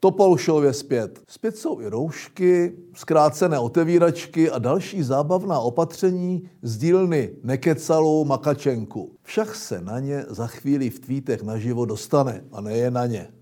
Topolšově 0.00 0.72
zpět. 0.72 1.20
Zpět 1.28 1.56
jsou 1.56 1.80
i 1.80 1.88
roušky, 1.88 2.76
zkrácené 2.94 3.58
otevíračky 3.58 4.50
a 4.50 4.58
další 4.58 5.02
zábavná 5.02 5.60
opatření 5.60 6.50
z 6.62 6.78
dílny 6.78 7.30
Nekecalu 7.42 8.24
Makačenku. 8.24 9.16
Však 9.22 9.54
se 9.54 9.80
na 9.80 10.00
ně 10.00 10.24
za 10.28 10.46
chvíli 10.46 10.90
v 10.90 11.00
tweetech 11.00 11.42
naživo 11.42 11.84
dostane 11.84 12.44
a 12.52 12.60
neje 12.60 12.90
na 12.90 13.06
ně. 13.06 13.37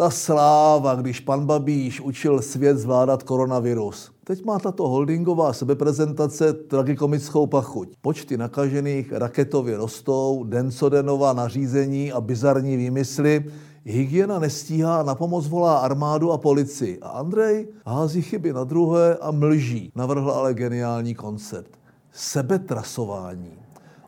Ta 0.00 0.10
sláva, 0.10 0.94
když 0.94 1.20
pan 1.20 1.46
Babíš 1.46 2.00
učil 2.00 2.42
svět 2.42 2.78
zvládat 2.78 3.22
koronavirus. 3.22 4.10
Teď 4.24 4.44
má 4.44 4.58
tato 4.58 4.88
holdingová 4.88 5.52
sebeprezentace 5.52 6.52
tragikomickou 6.52 7.46
pachuť. 7.46 7.88
Počty 8.00 8.36
nakažených 8.36 9.12
raketově 9.12 9.76
rostou, 9.76 10.44
den 10.44 10.70
co 10.70 10.88
denová 10.88 11.32
nařízení 11.32 12.12
a 12.12 12.20
bizarní 12.20 12.76
výmysly. 12.76 13.44
Hygiena 13.84 14.38
nestíhá, 14.38 15.02
na 15.02 15.14
pomoc 15.14 15.48
volá 15.48 15.78
armádu 15.78 16.32
a 16.32 16.38
policii. 16.38 16.98
A 17.02 17.08
Andrej 17.08 17.68
hází 17.86 18.22
chyby 18.22 18.52
na 18.52 18.64
druhé 18.64 19.16
a 19.20 19.30
mlží. 19.30 19.92
Navrhl 19.96 20.30
ale 20.30 20.54
geniální 20.54 21.14
koncept. 21.14 21.78
Sebetrasování. 22.12 23.58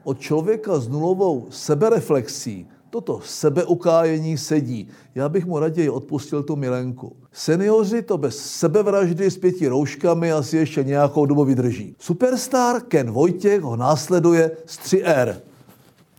Od 0.04 0.20
člověka 0.20 0.78
s 0.78 0.88
nulovou 0.88 1.46
sebereflexí 1.50 2.66
toto 2.92 3.20
sebeukájení 3.24 4.38
sedí. 4.38 4.88
Já 5.14 5.28
bych 5.28 5.46
mu 5.46 5.58
raději 5.58 5.90
odpustil 5.90 6.42
tu 6.42 6.56
milenku. 6.56 7.16
Seniori 7.32 8.02
to 8.02 8.18
bez 8.18 8.38
sebevraždy 8.38 9.30
s 9.30 9.38
pěti 9.38 9.68
rouškami 9.68 10.32
asi 10.32 10.56
ještě 10.56 10.84
nějakou 10.84 11.26
dobu 11.26 11.44
vydrží. 11.44 11.96
Superstar 11.98 12.80
Ken 12.80 13.10
Vojtěch 13.10 13.62
ho 13.62 13.76
následuje 13.76 14.50
z 14.66 14.78
3R. 14.78 15.36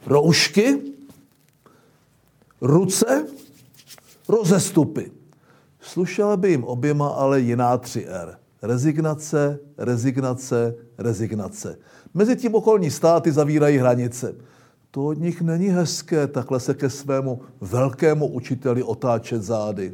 Roušky, 0.08 0.82
ruce, 2.62 3.28
rozestupy. 4.28 5.12
Slušela 5.82 6.38
by 6.38 6.50
jim 6.50 6.64
oběma 6.64 7.08
ale 7.08 7.40
jiná 7.40 7.78
3R. 7.78 8.36
Rezignace, 8.62 9.60
rezignace, 9.78 10.76
rezignace. 10.98 11.78
Mezi 12.14 12.36
tím 12.36 12.56
okolní 12.56 12.92
státy 12.92 13.32
zavírají 13.32 13.78
hranice. 13.78 14.36
To 14.96 15.06
od 15.06 15.20
nich 15.20 15.42
není 15.42 15.68
hezké 15.68 16.28
takhle 16.28 16.60
se 16.60 16.74
ke 16.74 16.90
svému 16.90 17.40
velkému 17.62 18.28
učiteli 18.28 18.84
otáčet 18.84 19.44
zády. 19.44 19.94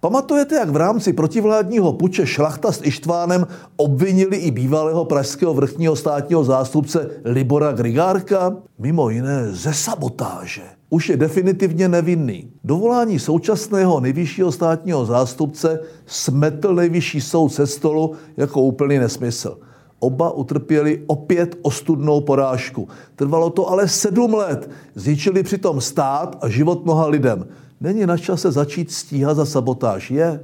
Pamatujete, 0.00 0.54
jak 0.54 0.70
v 0.70 0.76
rámci 0.76 1.12
protivládního 1.12 1.92
puče 1.92 2.26
Šlachta 2.26 2.72
s 2.72 2.82
Ištvánem 2.84 3.46
obvinili 3.76 4.36
i 4.36 4.50
bývalého 4.50 5.04
pražského 5.04 5.54
vrchního 5.54 5.96
státního 5.96 6.44
zástupce 6.44 7.10
Libora 7.24 7.72
Grigárka? 7.72 8.56
Mimo 8.78 9.10
jiné 9.10 9.48
ze 9.52 9.74
sabotáže. 9.74 10.62
Už 10.90 11.08
je 11.08 11.16
definitivně 11.16 11.88
nevinný. 11.88 12.52
Dovolání 12.64 13.18
současného 13.18 14.00
nejvyššího 14.00 14.52
státního 14.52 15.06
zástupce 15.06 15.80
smetl 16.06 16.74
nejvyšší 16.74 17.20
soud 17.20 17.48
se 17.48 17.66
stolu 17.66 18.12
jako 18.36 18.62
úplný 18.62 18.98
nesmysl. 18.98 19.69
Oba 20.00 20.30
utrpěli 20.30 21.02
opět 21.06 21.56
ostudnou 21.62 22.20
porážku. 22.20 22.88
Trvalo 23.16 23.50
to 23.50 23.68
ale 23.68 23.88
sedm 23.88 24.34
let. 24.34 24.70
Zničili 24.94 25.42
přitom 25.42 25.80
stát 25.80 26.38
a 26.40 26.48
život 26.48 26.84
mnoha 26.84 27.06
lidem. 27.06 27.46
Není 27.80 28.06
na 28.06 28.16
čase 28.16 28.52
začít 28.52 28.90
stíhat 28.90 29.34
za 29.34 29.44
sabotáž. 29.44 30.10
Je. 30.10 30.40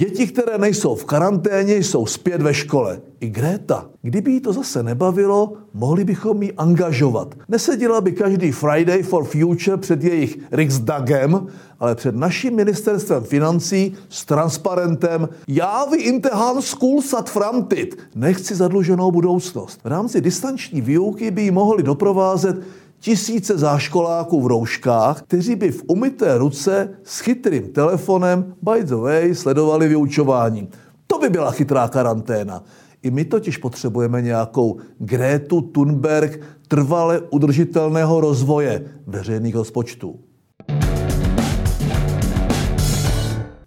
Děti, 0.00 0.26
které 0.26 0.58
nejsou 0.58 0.94
v 0.94 1.04
karanténě, 1.04 1.76
jsou 1.76 2.06
zpět 2.06 2.42
ve 2.42 2.54
škole. 2.54 3.00
I 3.20 3.28
Greta. 3.28 3.90
Kdyby 4.02 4.32
jí 4.32 4.40
to 4.40 4.52
zase 4.52 4.82
nebavilo, 4.82 5.52
mohli 5.74 6.04
bychom 6.04 6.42
ji 6.42 6.52
angažovat. 6.52 7.34
Neseděla 7.48 8.00
by 8.00 8.12
každý 8.12 8.52
Friday 8.52 9.02
for 9.02 9.24
Future 9.24 9.76
před 9.76 10.04
jejich 10.04 10.38
Riksdagem, 10.52 11.46
ale 11.80 11.94
před 11.94 12.16
naším 12.16 12.56
ministerstvem 12.56 13.24
financí 13.24 13.94
s 14.08 14.24
transparentem 14.24 15.28
Já 15.48 15.84
vy 15.84 15.96
inte 15.96 16.30
han 16.32 16.62
sat 17.00 17.30
framtit. 17.30 17.98
Nechci 18.14 18.54
zadluženou 18.54 19.10
budoucnost. 19.10 19.80
V 19.84 19.88
rámci 19.88 20.20
distanční 20.20 20.80
výuky 20.80 21.30
by 21.30 21.42
ji 21.42 21.50
mohli 21.50 21.82
doprovázet 21.82 22.56
tisíce 23.00 23.58
záškoláků 23.58 24.40
v 24.40 24.46
rouškách, 24.46 25.22
kteří 25.22 25.56
by 25.56 25.70
v 25.70 25.82
umyté 25.86 26.38
ruce 26.38 26.88
s 27.04 27.20
chytrým 27.20 27.68
telefonem, 27.68 28.54
by 28.62 28.84
the 28.84 28.94
way, 28.94 29.34
sledovali 29.34 29.88
vyučování. 29.88 30.68
To 31.06 31.18
by 31.18 31.28
byla 31.28 31.50
chytrá 31.50 31.88
karanténa. 31.88 32.64
I 33.02 33.10
my 33.10 33.24
totiž 33.24 33.56
potřebujeme 33.56 34.22
nějakou 34.22 34.78
Grétu 34.98 35.60
Thunberg 35.60 36.40
trvale 36.68 37.20
udržitelného 37.20 38.20
rozvoje 38.20 38.84
veřejných 39.06 39.54
rozpočtů. 39.54 40.20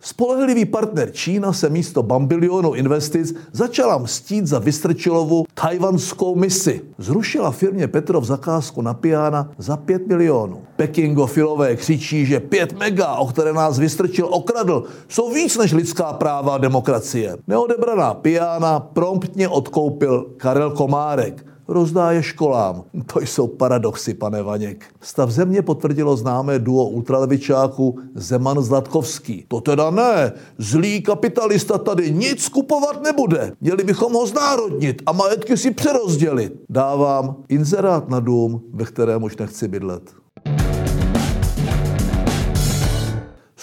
Spolehlivý 0.06 0.66
partner 0.66 1.12
Čína 1.12 1.54
se 1.54 1.70
místo 1.70 2.04
bambilionu 2.04 2.74
investic 2.74 3.36
začala 3.52 3.98
mstít 3.98 4.48
za 4.48 4.60
Vystrčilovu 4.60 5.46
tajvanskou 5.54 6.36
misi. 6.36 6.82
Zrušila 6.98 7.52
firmě 7.52 7.88
Petrov 7.88 8.24
zakázku 8.24 8.82
na 8.82 8.94
piana 8.94 9.52
za 9.58 9.78
5 9.78 10.08
milionů. 10.08 10.62
Pekingofilové 10.76 11.76
křičí, 11.76 12.26
že 12.26 12.40
5 12.40 12.80
mega, 12.80 13.16
o 13.16 13.28
které 13.28 13.54
nás 13.54 13.80
Vystrčil 13.80 14.28
okradl, 14.32 14.84
jsou 15.08 15.34
víc 15.34 15.58
než 15.58 15.74
lidská 15.74 16.14
práva 16.14 16.56
a 16.56 16.58
demokracie. 16.58 17.38
Neodebraná 17.48 18.14
piana 18.14 18.80
promptně 18.80 19.50
odkoupil 19.50 20.26
Karel 20.38 20.72
Komárek 20.72 21.46
rozdá 21.68 22.12
je 22.12 22.24
školám. 22.24 22.84
To 23.14 23.20
jsou 23.20 23.48
paradoxy, 23.48 24.14
pane 24.14 24.44
Vaněk. 24.44 24.86
Stav 25.02 25.30
země 25.30 25.62
potvrdilo 25.62 26.18
známé 26.18 26.60
duo 26.60 26.88
ultralevičáků 26.88 28.00
Zeman 28.16 28.62
Zlatkovský. 28.62 29.46
To 29.48 29.62
teda 29.62 29.92
ne, 29.92 30.32
zlý 30.58 31.02
kapitalista 31.02 31.78
tady 31.78 32.12
nic 32.12 32.50
kupovat 32.50 33.04
nebude. 33.04 33.52
Měli 33.62 33.84
bychom 33.84 34.14
ho 34.14 34.28
znárodnit 34.28 35.02
a 35.06 35.12
majetky 35.12 35.58
si 35.58 35.72
přerozdělit. 35.72 36.54
Dávám 36.70 37.36
inzerát 37.50 38.10
na 38.10 38.20
dům, 38.20 38.62
ve 38.74 38.86
kterém 38.86 39.24
už 39.24 39.38
nechci 39.38 39.68
bydlet. 39.68 40.04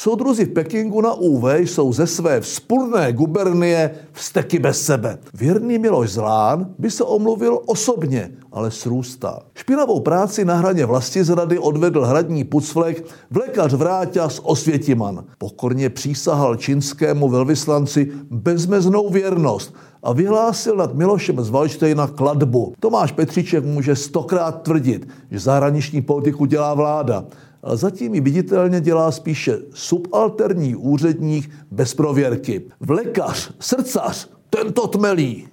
Soudruzi 0.01 0.45
v 0.45 0.53
Pekingu 0.53 1.01
na 1.01 1.15
UV 1.15 1.45
jsou 1.59 1.93
ze 1.93 2.07
své 2.07 2.41
vzpurné 2.41 3.13
gubernie 3.13 3.91
vsteky 4.13 4.59
bez 4.59 4.83
sebe. 4.83 5.19
Věrný 5.35 5.79
Miloš 5.79 6.11
Zlán 6.11 6.75
by 6.79 6.91
se 6.91 7.05
omluvil 7.05 7.61
osobně, 7.67 8.31
ale 8.53 8.71
srůstá. 8.71 9.39
Špinavou 9.55 10.01
práci 10.01 10.45
na 10.45 10.55
hraně 10.55 10.87
vlasti 10.87 11.25
zrady 11.25 11.59
odvedl 11.59 12.05
hradní 12.05 12.45
pucvlek 12.45 13.05
vlekař 13.31 13.73
Vráťa 13.73 14.29
z 14.29 14.41
Osvětiman. 14.43 15.25
Pokorně 15.39 15.91
přísahal 15.91 16.57
čínskému 16.57 17.29
velvyslanci 17.29 18.11
bezmeznou 18.31 19.11
věrnost 19.11 19.75
a 20.03 20.13
vyhlásil 20.13 20.77
nad 20.77 20.95
Milošem 20.95 21.41
z 21.41 21.51
Valštejna 21.51 22.07
kladbu. 22.07 22.75
Tomáš 22.81 23.13
Petříček 23.13 23.65
může 23.65 23.97
stokrát 23.97 24.63
tvrdit, 24.63 25.09
že 25.31 25.39
zahraniční 25.39 26.03
politiku 26.03 26.45
dělá 26.45 26.75
vláda, 26.75 27.25
ale 27.63 27.77
zatím 27.77 28.15
ji 28.15 28.21
viditelně 28.21 28.81
dělá 28.81 29.13
spíše 29.13 29.59
subalterní 29.75 30.77
úředník 30.77 31.51
bez 31.71 31.95
prověrky. 31.95 32.63
Vlekař, 32.81 33.53
srdcař, 33.61 34.29
tento 34.51 34.87
tmelí. 34.87 35.49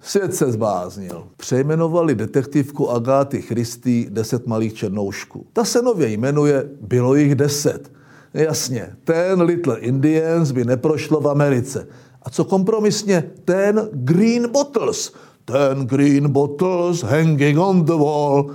Svět 0.00 0.34
se 0.34 0.52
zbáznil. 0.52 1.24
Přejmenovali 1.36 2.14
detektivku 2.14 2.90
Agáty 2.90 3.42
Christy 3.42 4.06
Deset 4.10 4.46
malých 4.46 4.74
černoušků. 4.74 5.46
Ta 5.52 5.64
se 5.64 5.82
nově 5.82 6.08
jmenuje 6.08 6.68
Bylo 6.80 7.14
jich 7.14 7.34
deset. 7.34 7.92
Jasně, 8.34 8.96
ten 9.04 9.42
Little 9.42 9.78
Indians 9.78 10.50
by 10.50 10.64
neprošlo 10.64 11.20
v 11.20 11.28
Americe. 11.28 11.86
A 12.22 12.30
co 12.30 12.44
kompromisně? 12.44 13.30
Ten 13.44 13.88
Green 13.92 14.50
Bottles. 14.50 15.12
Ten 15.44 15.86
Green 15.86 16.32
Bottles 16.32 17.02
hanging 17.02 17.58
on 17.58 17.84
the 17.84 17.92
wall. 17.92 18.50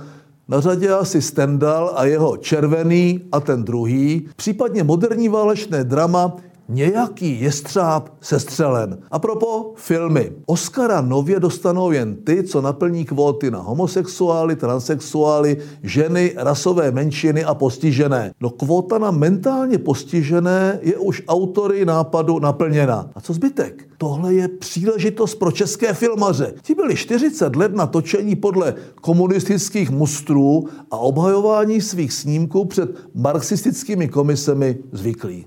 Na 0.48 0.60
řadě 0.60 0.92
asi 0.92 1.22
Stendhal 1.22 1.92
a 1.96 2.04
jeho 2.04 2.36
červený 2.36 3.20
a 3.32 3.40
ten 3.40 3.64
druhý, 3.64 4.28
případně 4.36 4.84
moderní 4.84 5.28
válečné 5.28 5.84
drama 5.84 6.36
Nějaký 6.70 7.40
jestřáb 7.40 8.08
sestřelen. 8.20 8.98
A 9.10 9.18
propo 9.18 9.72
filmy. 9.76 10.32
Oscara 10.46 11.00
nově 11.00 11.40
dostanou 11.40 11.90
jen 11.90 12.16
ty, 12.16 12.42
co 12.42 12.60
naplní 12.60 13.04
kvóty 13.04 13.50
na 13.50 13.58
homosexuály, 13.58 14.56
transexuály, 14.56 15.56
ženy, 15.82 16.34
rasové 16.36 16.90
menšiny 16.90 17.44
a 17.44 17.54
postižené. 17.54 18.32
No 18.40 18.50
kvóta 18.50 18.98
na 18.98 19.10
mentálně 19.10 19.78
postižené 19.78 20.78
je 20.82 20.96
už 20.96 21.22
autory 21.28 21.84
nápadu 21.84 22.38
naplněna. 22.38 23.10
A 23.14 23.20
co 23.20 23.32
zbytek? 23.32 23.88
Tohle 23.98 24.34
je 24.34 24.48
příležitost 24.48 25.34
pro 25.34 25.52
české 25.52 25.94
filmaře. 25.94 26.54
Ti 26.62 26.74
byli 26.74 26.96
40 26.96 27.56
let 27.56 27.74
na 27.74 27.86
točení 27.86 28.36
podle 28.36 28.74
komunistických 29.00 29.90
mustrů 29.90 30.64
a 30.90 30.96
obhajování 30.96 31.80
svých 31.80 32.12
snímků 32.12 32.64
před 32.64 32.90
marxistickými 33.14 34.08
komisemi 34.08 34.78
zvyklí. 34.92 35.46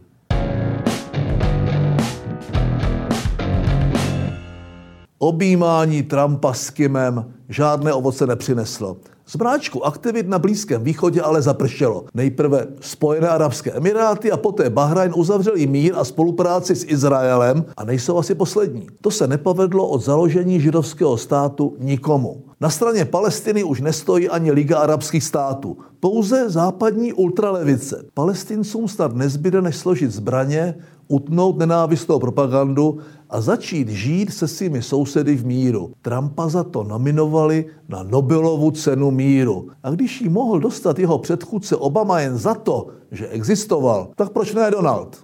Objímání 5.23 6.03
Trumpa 6.03 6.53
s 6.53 6.69
Kimem 6.69 7.33
žádné 7.49 7.93
ovoce 7.93 8.27
nepřineslo. 8.27 8.97
Zmráčku 9.27 9.85
aktivit 9.85 10.27
na 10.27 10.39
Blízkém 10.39 10.83
východě 10.83 11.21
ale 11.21 11.41
zapršelo. 11.41 12.05
Nejprve 12.13 12.67
Spojené 12.79 13.29
arabské 13.29 13.71
emiráty 13.71 14.31
a 14.31 14.37
poté 14.37 14.69
Bahrajn 14.69 15.13
uzavřeli 15.15 15.67
mír 15.67 15.93
a 15.95 16.03
spolupráci 16.03 16.75
s 16.75 16.85
Izraelem 16.87 17.65
a 17.77 17.83
nejsou 17.83 18.17
asi 18.17 18.35
poslední. 18.35 18.87
To 19.01 19.11
se 19.11 19.27
nepovedlo 19.27 19.87
od 19.87 20.03
založení 20.03 20.61
židovského 20.61 21.17
státu 21.17 21.75
nikomu. 21.79 22.43
Na 22.61 22.69
straně 22.69 23.05
Palestiny 23.05 23.63
už 23.63 23.81
nestojí 23.81 24.29
ani 24.29 24.51
Liga 24.51 24.79
arabských 24.79 25.23
států, 25.23 25.77
pouze 25.99 26.49
západní 26.49 27.13
ultralevice. 27.13 28.05
Palestincům 28.13 28.87
snad 28.87 29.15
nezbyde 29.15 29.61
než 29.61 29.75
složit 29.75 30.11
zbraně, 30.11 30.75
utnout 31.11 31.57
nenávistnou 31.57 32.19
propagandu 32.19 32.97
a 33.29 33.41
začít 33.41 33.89
žít 33.89 34.33
se 34.33 34.47
svými 34.47 34.81
sousedy 34.81 35.35
v 35.35 35.45
míru. 35.45 35.93
Trumpa 36.01 36.49
za 36.49 36.63
to 36.63 36.83
nominovali 36.83 37.65
na 37.89 38.03
Nobelovu 38.03 38.71
cenu 38.71 39.11
míru. 39.11 39.67
A 39.83 39.89
když 39.89 40.21
ji 40.21 40.29
mohl 40.29 40.59
dostat 40.59 40.99
jeho 40.99 41.19
předchůdce 41.19 41.75
Obama 41.75 42.19
jen 42.19 42.37
za 42.37 42.53
to, 42.53 42.87
že 43.11 43.27
existoval, 43.27 44.07
tak 44.15 44.29
proč 44.29 44.53
ne 44.53 44.71
Donald? 44.71 45.17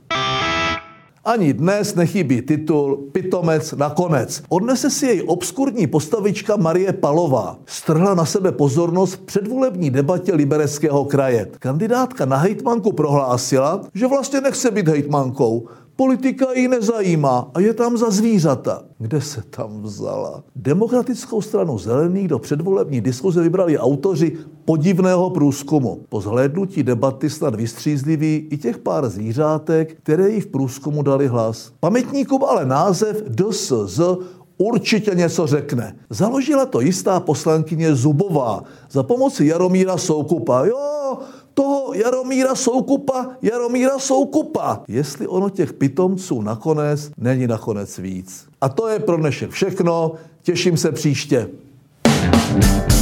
Ani 1.28 1.54
dnes 1.54 1.96
nechybí 1.96 2.42
titul 2.42 3.12
Pitomec 3.12 3.74
nakonec. 3.76 4.44
Odnese 4.50 4.90
si 4.90 5.06
jej 5.06 5.24
obskurní 5.28 5.88
postavička 5.88 6.56
Marie 6.56 6.94
Palová. 6.94 7.60
Strhla 7.66 8.16
na 8.16 8.26
sebe 8.26 8.52
pozornost 8.52 9.14
v 9.14 9.20
předvolební 9.20 9.90
debatě 9.90 10.34
Libereckého 10.34 11.06
kraje. 11.06 11.48
Kandidátka 11.60 12.26
na 12.26 12.38
hejtmanku 12.38 12.92
prohlásila, 12.92 13.82
že 13.94 14.08
vlastně 14.08 14.42
nechce 14.42 14.72
být 14.72 14.88
hejtmankou, 14.88 15.68
Politika 15.98 16.54
ji 16.54 16.68
nezajímá 16.68 17.52
a 17.54 17.60
je 17.60 17.74
tam 17.74 17.98
za 17.98 18.10
zvířata. 18.10 18.84
Kde 18.98 19.22
se 19.22 19.42
tam 19.50 19.82
vzala? 19.82 20.44
Demokratickou 20.56 21.42
stranu 21.42 21.78
zelených 21.78 22.28
do 22.28 22.40
předvolební 22.40 23.02
diskuze 23.02 23.42
vybrali 23.42 23.78
autoři 23.78 24.38
podivného 24.66 25.30
průzkumu. 25.30 26.02
Po 26.10 26.22
zhlédnutí 26.22 26.84
debaty 26.84 27.30
snad 27.30 27.56
vystřízliví 27.56 28.48
i 28.52 28.58
těch 28.58 28.78
pár 28.78 29.10
zvířátek, 29.10 29.98
které 30.04 30.30
jí 30.30 30.42
v 30.42 30.48
průzkumu 30.48 31.04
dali 31.04 31.28
hlas. 31.28 31.72
Pamětníkům 31.80 32.44
ale 32.44 32.66
název 32.66 33.24
DSZ 33.30 34.00
určitě 34.58 35.12
něco 35.16 35.48
řekne. 35.48 35.96
Založila 36.10 36.66
to 36.66 36.82
jistá 36.82 37.20
poslankyně 37.20 37.96
Zubová 37.96 38.64
za 38.92 39.04
pomoci 39.04 39.46
Jaromíra 39.46 39.98
Soukupa. 39.98 40.66
Jo, 40.66 41.18
toho 41.58 41.94
Jaromíra 41.94 42.56
Soukupa, 42.56 43.38
Jaromíra 43.42 44.00
Soukupa. 44.00 44.84
Jestli 44.88 45.28
ono 45.28 45.50
těch 45.50 45.74
pitomců 45.74 46.42
nakonec 46.42 47.12
není 47.18 47.48
nakonec 47.48 47.98
víc. 47.98 48.48
A 48.62 48.70
to 48.70 48.88
je 48.88 49.00
pro 49.00 49.18
dnešek 49.18 49.52
všechno. 49.52 50.12
Těším 50.44 50.78
se 50.78 50.92
příště. 50.92 51.50
thank 52.60 52.92
you 52.92 52.97